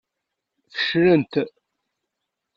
Feclent. 0.85 1.33